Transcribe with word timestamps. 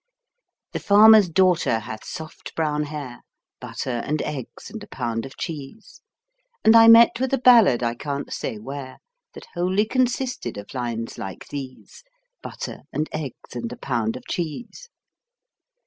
The 0.71 0.79
farmer's 0.79 1.29
daughter 1.29 1.77
hath 1.77 2.03
soft 2.05 2.55
brown 2.55 2.85
hair 2.85 3.19
(Butter 3.59 4.01
and 4.03 4.19
eggs 4.23 4.71
and 4.71 4.81
a 4.83 4.87
pound 4.87 5.27
of 5.27 5.37
cheese) 5.37 6.01
And 6.65 6.75
I 6.75 6.87
met 6.87 7.19
with 7.19 7.31
a 7.35 7.37
ballad 7.37 7.83
I 7.83 7.93
can't 7.93 8.33
say 8.33 8.57
where, 8.57 8.97
That 9.33 9.45
wholly 9.53 9.85
consisted 9.85 10.57
of 10.57 10.73
lines 10.73 11.19
like 11.19 11.49
these, 11.49 12.03
(Butter 12.41 12.79
and 12.91 13.09
eggs 13.13 13.55
and 13.55 13.71
a 13.71 13.77
pound 13.77 14.15
of 14.17 14.25
cheese.) 14.27 14.89